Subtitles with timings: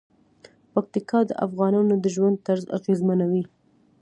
[0.73, 3.43] پکتیکا د افغانانو د ژوند طرز اغېزمنوي.